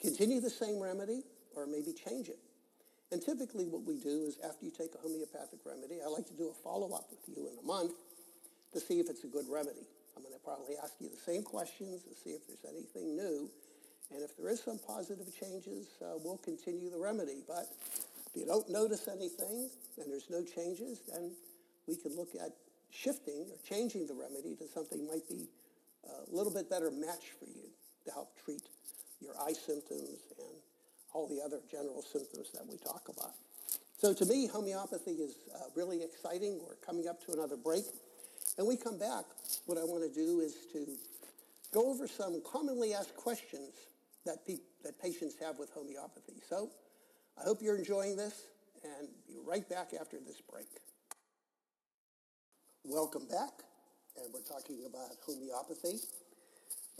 [0.00, 1.22] continue the same remedy
[1.56, 2.38] or maybe change it.
[3.10, 6.34] And typically what we do is after you take a homeopathic remedy, I like to
[6.34, 7.94] do a follow-up with you in a month
[8.72, 9.88] to see if it's a good remedy.
[10.14, 13.48] I'm going to probably ask you the same questions to see if there's anything new.
[14.14, 17.42] And if there is some positive changes, uh, we'll continue the remedy.
[17.46, 17.66] But
[18.26, 21.32] if you don't notice anything and there's no changes, then
[21.86, 22.52] we can look at
[22.90, 25.48] shifting or changing the remedy to something might be
[26.08, 27.68] a little bit better match for you
[28.04, 28.62] to help treat
[29.20, 30.48] your eye symptoms and
[31.12, 33.32] all the other general symptoms that we talk about.
[33.98, 36.60] So to me, homeopathy is uh, really exciting.
[36.64, 37.84] We're coming up to another break.
[38.56, 39.24] And we come back,
[39.66, 40.86] what I want to do is to
[41.72, 43.74] go over some commonly asked questions
[44.24, 46.40] that, pe- that patients have with homeopathy.
[46.48, 46.70] So
[47.40, 48.46] I hope you're enjoying this
[48.84, 50.68] and be right back after this break.
[52.86, 53.66] Welcome back,
[54.14, 55.98] and we're talking about homeopathy.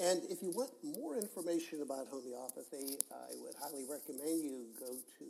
[0.02, 5.28] And if you want more information about homeopathy, I would highly recommend you go to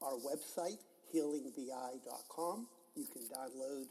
[0.00, 0.78] our website,
[1.10, 2.66] healingtheeye.com.
[2.94, 3.90] You can download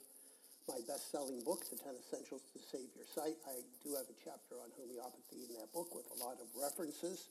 [0.67, 3.35] my best-selling book, The 10 Essentials to Save Your Sight.
[3.43, 7.27] I do have a chapter on homeopathy in that book with a lot of references.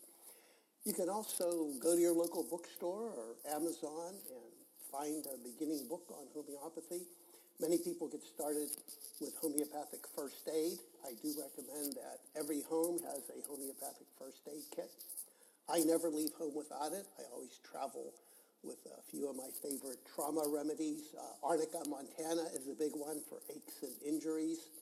[0.85, 4.53] You can also go to your local bookstore or Amazon and
[4.93, 7.09] find a beginning book on homeopathy.
[7.61, 8.73] Many people get started
[9.21, 10.81] with homeopathic first aid.
[11.05, 14.89] I do recommend that every home has a homeopathic first aid kit.
[15.69, 17.05] I never leave home without it.
[17.21, 18.15] I always travel
[18.65, 21.13] with a few of my favorite trauma remedies.
[21.13, 24.73] Uh, Arnica montana is a big one for aches and injuries.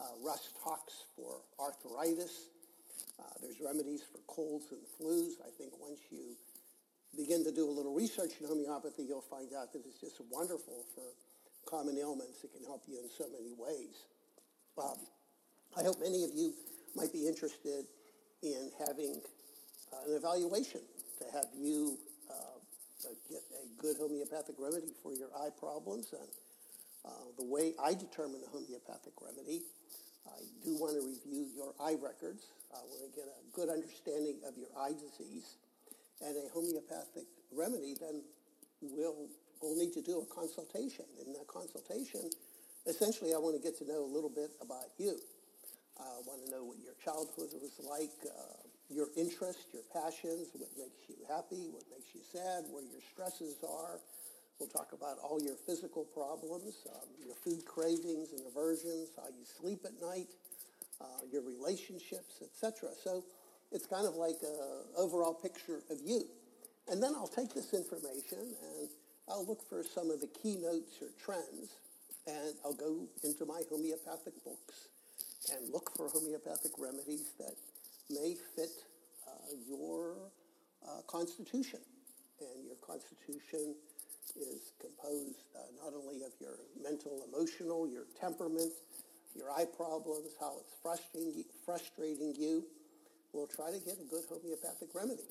[0.00, 2.46] Uh, Rhus tox for arthritis.
[3.18, 5.34] Uh, there's remedies for colds and flus.
[5.42, 6.38] I think once you
[7.16, 10.86] begin to do a little research in homeopathy, you'll find out that it's just wonderful
[10.94, 11.10] for
[11.68, 14.06] common ailments that can help you in so many ways.
[14.78, 14.98] Um,
[15.76, 16.54] I hope many of you
[16.94, 17.84] might be interested
[18.42, 19.20] in having
[19.92, 20.80] uh, an evaluation
[21.18, 21.98] to have you
[22.30, 26.12] uh, get a good homeopathic remedy for your eye problems.
[26.12, 26.28] And
[27.04, 29.62] uh, the way I determine a homeopathic remedy,
[30.26, 32.46] I do want to review your eye records.
[32.72, 35.56] I want to get a good understanding of your eye disease.
[36.24, 38.22] And a homeopathic remedy then
[38.80, 39.28] will
[39.64, 41.08] we'll need to do a consultation.
[41.24, 42.28] In that consultation,
[42.86, 45.16] essentially, I want to get to know a little bit about you.
[45.96, 50.68] I want to know what your childhood was like, uh, your interests, your passions, what
[50.76, 54.00] makes you happy, what makes you sad, where your stresses are.
[54.60, 59.44] We'll talk about all your physical problems, um, your food cravings and aversions, how you
[59.44, 60.28] sleep at night,
[61.00, 62.90] uh, your relationships, etc.
[63.02, 63.24] So
[63.72, 66.26] it's kind of like an overall picture of you.
[66.88, 68.88] And then I'll take this information and
[69.28, 71.80] I'll look for some of the keynotes or trends,
[72.26, 74.88] and I'll go into my homeopathic books
[75.52, 77.54] and look for homeopathic remedies that
[78.10, 78.84] may fit
[79.26, 79.30] uh,
[79.66, 80.16] your
[80.86, 81.80] uh, constitution.
[82.40, 83.74] And your constitution
[84.36, 88.72] is composed uh, not only of your mental, emotional, your temperament,
[89.34, 92.64] your eye problems, how it's frustrating, frustrating you.
[93.32, 95.24] We'll try to get a good homeopathic remedy.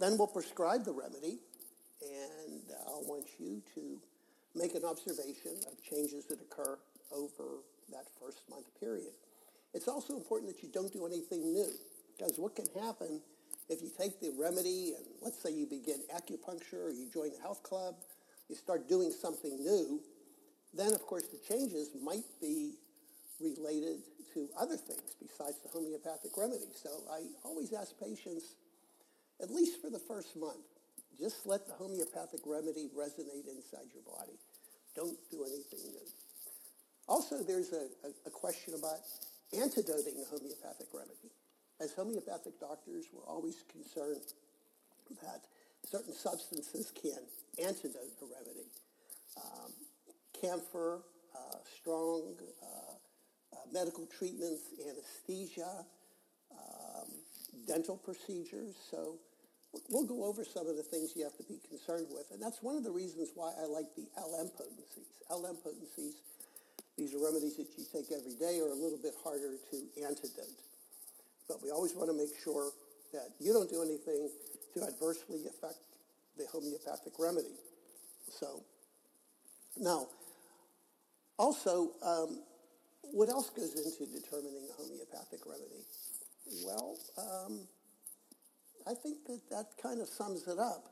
[0.00, 1.38] Then we'll prescribe the remedy
[2.02, 4.00] and I want you to
[4.54, 6.78] make an observation of changes that occur
[7.12, 9.12] over that first month period.
[9.74, 11.70] It's also important that you don't do anything new,
[12.16, 13.20] because what can happen
[13.68, 17.40] if you take the remedy and let's say you begin acupuncture or you join the
[17.40, 17.94] health club,
[18.48, 20.00] you start doing something new,
[20.74, 22.74] then of course the changes might be
[23.40, 24.00] related
[24.34, 26.68] to other things besides the homeopathic remedy.
[26.74, 28.56] So I always ask patients,
[29.40, 30.64] at least for the first month,
[31.18, 34.38] just let the homeopathic remedy resonate inside your body.
[34.94, 36.06] Don't do anything new.
[37.08, 38.98] Also, there's a, a, a question about
[39.52, 41.32] antidoting a homeopathic remedy.
[41.80, 44.22] As homeopathic doctors, we're always concerned
[45.22, 45.42] that
[45.84, 47.18] certain substances can
[47.58, 48.68] antidote a remedy.
[49.36, 49.72] Um,
[50.40, 51.02] camphor,
[51.34, 52.66] uh, strong uh,
[53.52, 55.84] uh, medical treatments, anesthesia,
[57.66, 58.74] dental procedures.
[58.90, 59.18] So
[59.88, 62.30] we'll go over some of the things you have to be concerned with.
[62.32, 65.08] And that's one of the reasons why I like the LM potencies.
[65.30, 66.20] LM potencies,
[66.96, 70.60] these are remedies that you take every day, are a little bit harder to antidote.
[71.48, 72.72] But we always want to make sure
[73.12, 74.28] that you don't do anything
[74.74, 75.80] to adversely affect
[76.36, 77.56] the homeopathic remedy.
[78.28, 78.64] So,
[79.76, 80.06] now,
[81.38, 82.40] also, um,
[83.12, 85.84] what else goes into determining a homeopathic remedy?
[86.64, 87.68] Well, um,
[88.86, 90.88] I think that that kind of sums it up.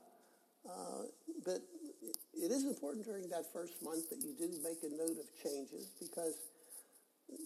[0.67, 1.09] Uh,
[1.43, 1.61] but
[2.33, 5.91] it is important during that first month that you do make a note of changes
[5.99, 6.37] because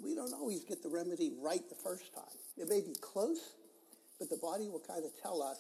[0.04, 2.38] we don't always get the remedy right the first time.
[2.58, 3.56] It may be close,
[4.20, 5.60] but the body will kind of tell us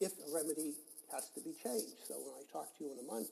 [0.00, 0.74] if the remedy
[1.12, 2.00] has to be changed.
[2.06, 3.28] So when I talk to you in a month,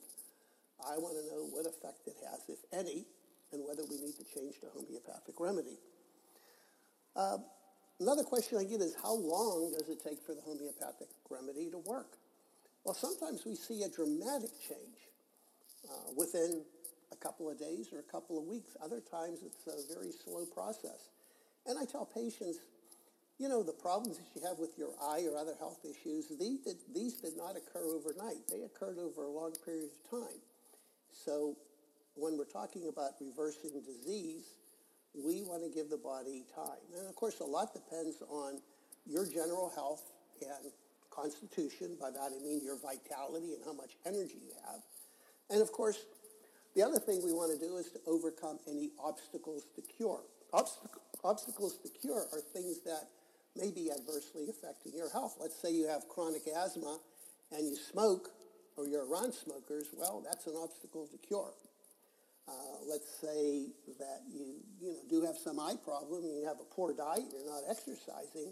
[0.79, 3.05] I want to know what effect it has, if any,
[3.51, 5.79] and whether we need to change the homeopathic remedy.
[7.15, 7.37] Uh,
[7.99, 11.79] Another question I get is how long does it take for the homeopathic remedy to
[11.79, 12.15] work?
[12.85, 14.99] Well, sometimes we see a dramatic change
[15.83, 16.63] uh, within
[17.11, 18.77] a couple of days or a couple of weeks.
[18.81, 21.09] Other times it's a very slow process.
[21.67, 22.59] And I tell patients,
[23.37, 26.61] you know, the problems that you have with your eye or other health issues, these
[26.61, 28.47] did, these did not occur overnight.
[28.49, 30.39] They occurred over a long period of time.
[31.11, 31.57] So
[32.15, 34.55] when we're talking about reversing disease,
[35.13, 36.83] we want to give the body time.
[36.97, 38.61] And of course, a lot depends on
[39.05, 40.03] your general health
[40.41, 40.71] and
[41.09, 41.97] constitution.
[41.99, 44.81] By that I mean your vitality and how much energy you have.
[45.49, 46.05] And of course,
[46.75, 50.21] the other thing we want to do is to overcome any obstacles to cure.
[50.53, 53.09] Obstac- obstacles to cure are things that
[53.55, 55.35] may be adversely affecting your health.
[55.39, 56.99] Let's say you have chronic asthma
[57.51, 58.29] and you smoke
[58.77, 59.87] or you're around smokers.
[59.97, 61.51] Well, that's an obstacle to cure.
[62.49, 62.51] Uh,
[62.89, 63.67] let's say
[63.99, 67.45] that you, you know, do have some eye problem, you have a poor diet, you're
[67.45, 68.51] not exercising,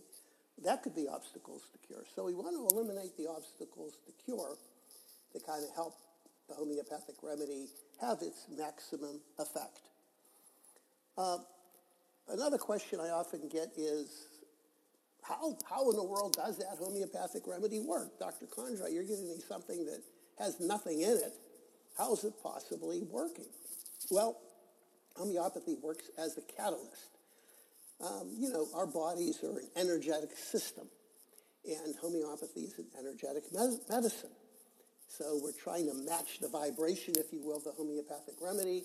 [0.64, 2.04] that could be obstacles to cure.
[2.16, 4.58] So we want to eliminate the obstacles to cure
[5.34, 5.96] to kind of help
[6.48, 7.68] the homeopathic remedy
[8.02, 9.82] have its maximum effect.
[11.18, 11.40] Uh,
[12.30, 14.28] another question I often get is,
[15.24, 18.20] how, how in the world does that homeopathic remedy work?
[18.20, 18.46] Dr.
[18.46, 20.02] Kondrot, you're giving me something that
[20.40, 21.34] has nothing in it.
[21.98, 23.50] How is it possibly working?
[24.10, 24.38] Well,
[25.16, 27.18] homeopathy works as a catalyst.
[28.00, 30.88] Um, you know, our bodies are an energetic system,
[31.66, 33.44] and homeopathy is an energetic
[33.90, 34.30] medicine.
[35.10, 38.84] So we're trying to match the vibration, if you will, the homeopathic remedy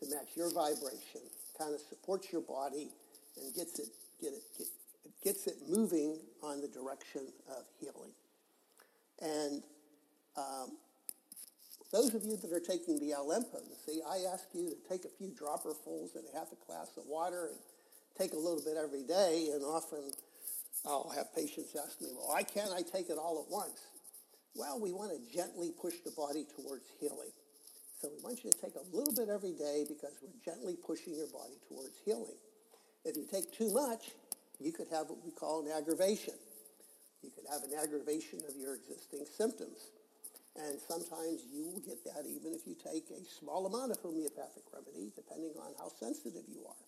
[0.00, 1.20] to match your vibration,
[1.58, 2.90] kind of supports your body
[3.36, 3.88] and gets it,
[4.20, 4.66] get it, get,
[5.22, 8.12] gets it moving on the direction of healing.
[9.20, 9.62] And
[10.36, 10.78] um,
[11.94, 15.14] those of you that are taking the LM potency, I ask you to take a
[15.16, 17.58] few dropperfuls and half a glass of water and
[18.18, 19.50] take a little bit every day.
[19.54, 20.10] And often
[20.84, 23.78] I'll have patients ask me, well, why can't I take it all at once?
[24.56, 27.30] Well, we want to gently push the body towards healing.
[28.02, 31.14] So we want you to take a little bit every day because we're gently pushing
[31.14, 32.38] your body towards healing.
[33.04, 34.10] If you take too much,
[34.58, 36.34] you could have what we call an aggravation.
[37.22, 39.78] You could have an aggravation of your existing symptoms.
[40.56, 44.62] And sometimes you will get that even if you take a small amount of homeopathic
[44.72, 46.84] remedy, depending on how sensitive you are.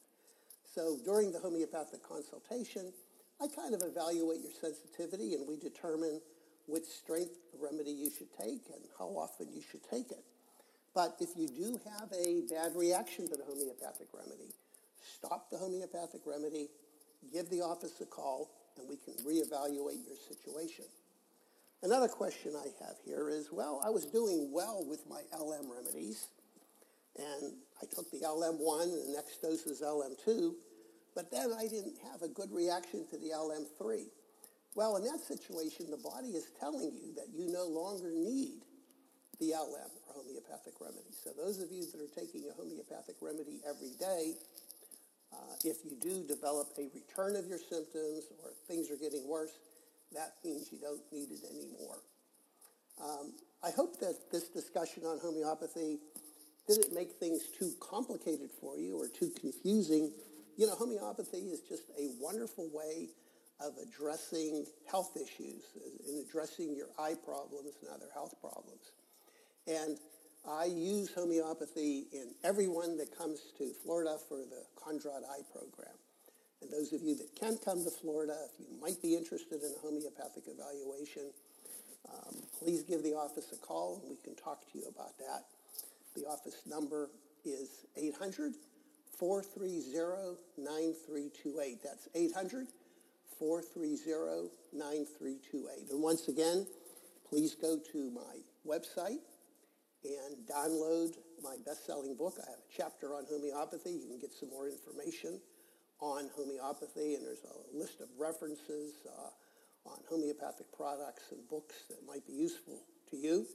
[0.63, 2.93] So during the homeopathic consultation,
[3.41, 6.21] I kind of evaluate your sensitivity and we determine
[6.67, 10.25] which strength remedy you should take and how often you should take it.
[10.95, 14.55] But if you do have a bad reaction to the homeopathic remedy,
[15.19, 16.69] stop the homeopathic remedy,
[17.33, 20.87] give the office a call, and we can reevaluate your situation.
[21.83, 26.29] Another question I have here is, well, I was doing well with my LM remedies,
[27.17, 27.53] and
[27.83, 30.53] I took the LM1, and the next dose was LM2,
[31.15, 34.05] but then I didn't have a good reaction to the LM3.
[34.75, 38.61] Well, in that situation, the body is telling you that you no longer need
[39.39, 41.13] the LM or homeopathic remedy.
[41.13, 44.33] So those of you that are taking a homeopathic remedy every day,
[45.33, 49.59] uh, if you do develop a return of your symptoms or things are getting worse,
[50.13, 52.03] that means you don't need it anymore.
[53.03, 53.33] Um,
[53.63, 55.99] I hope that this discussion on homeopathy
[56.69, 60.13] didn't make things too complicated for you or too confusing.
[60.57, 63.09] You know, homeopathy is just a wonderful way
[63.61, 65.63] of addressing health issues,
[66.07, 68.93] and addressing your eye problems and other health problems.
[69.67, 69.99] And
[70.49, 75.95] I use homeopathy in everyone that comes to Florida for the Kondrot Eye Program.
[76.63, 79.73] And those of you that can come to Florida, if you might be interested in
[79.77, 81.31] a homeopathic evaluation,
[82.09, 85.45] um, please give the office a call and we can talk to you about that.
[86.15, 87.11] The office number
[87.45, 88.55] is 800
[89.19, 91.83] 430 9328.
[91.83, 92.67] That's 800
[93.39, 95.91] 430 9328.
[95.91, 96.67] And once again,
[97.29, 99.21] please go to my website
[100.05, 102.35] and download my best-selling book.
[102.41, 103.91] I have a chapter on homeopathy.
[103.91, 105.41] You can get some more information
[106.01, 111.99] on homeopathy, and there's a list of references uh, on homeopathic products and books that
[112.07, 112.81] might be useful
[113.11, 113.47] to you.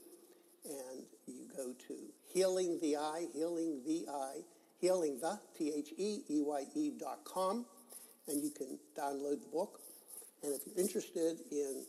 [0.64, 1.94] And you go to
[2.32, 4.40] Healing the Eye, Healing the Eye,
[4.80, 7.66] Healing the, T-H-E-E-Y-E dot com,
[8.28, 9.80] and you can download the book.
[10.42, 11.84] And if you're interested in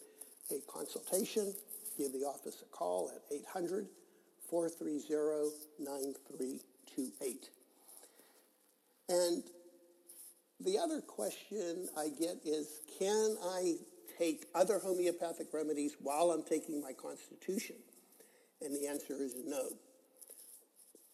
[0.52, 1.54] a consultation,
[1.98, 3.88] give the office a call at 800
[4.50, 7.50] 430 9328.
[9.10, 9.44] And
[10.60, 13.76] the other question I get is can I
[14.18, 17.76] take other homeopathic remedies while I'm taking my constitution?
[18.62, 19.70] And the answer is no.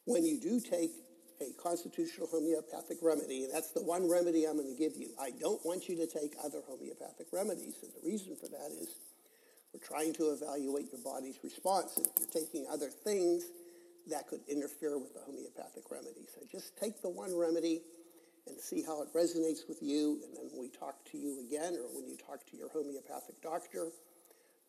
[0.06, 0.92] When you do take
[1.42, 5.64] a constitutional homeopathic remedy, that's the one remedy I'm going to give you, I don't
[5.66, 7.76] want you to take other homeopathic remedies.
[7.82, 8.96] And the reason for that is
[9.74, 11.96] we're trying to evaluate your body's response.
[11.98, 13.46] And if you're taking other things,
[14.10, 16.26] that could interfere with the homeopathic remedy.
[16.34, 17.82] So just take the one remedy
[18.48, 20.20] and see how it resonates with you.
[20.24, 23.88] And then we talk to you again, or when you talk to your homeopathic doctor,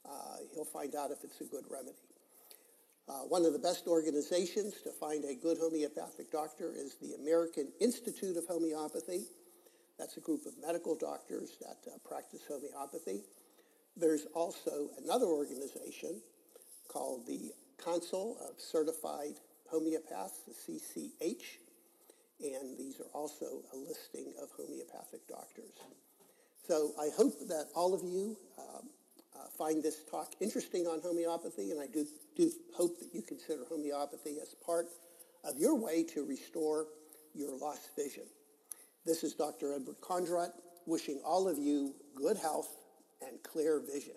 [0.05, 1.97] uh, he'll find out if it's a good remedy.
[3.09, 7.69] Uh, one of the best organizations to find a good homeopathic doctor is the American
[7.81, 9.25] Institute of Homeopathy.
[9.99, 13.23] That's a group of medical doctors that uh, practice homeopathy.
[13.97, 16.23] There's also another organization
[16.89, 17.53] called the
[17.85, 19.41] Council of Certified
[19.73, 21.59] Homeopaths, the CCH,
[22.43, 25.75] and these are also a listing of homeopathic doctors.
[26.67, 28.89] So I hope that all of you um,
[29.35, 33.65] uh, find this talk interesting on homeopathy, and I do, do hope that you consider
[33.69, 34.87] homeopathy as part
[35.45, 36.87] of your way to restore
[37.35, 38.25] your lost vision.
[39.05, 39.75] This is Dr.
[39.75, 40.51] Edward Kondrot
[40.87, 42.69] wishing all of you good health
[43.27, 44.15] and clear vision.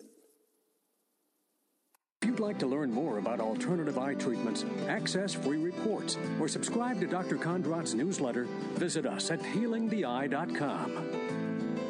[2.24, 7.02] If you'd like to learn more about alternative eye treatments, access free reports, or subscribe
[7.02, 7.36] to Dr.
[7.36, 8.46] Kondrot's newsletter,
[8.76, 11.10] visit us at healingtheeye.com.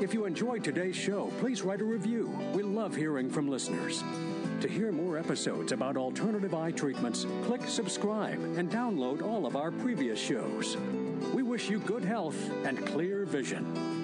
[0.01, 2.35] If you enjoyed today's show, please write a review.
[2.51, 4.03] We love hearing from listeners.
[4.61, 9.69] To hear more episodes about alternative eye treatments, click subscribe and download all of our
[9.69, 10.77] previous shows.
[11.31, 14.02] We wish you good health and clear vision.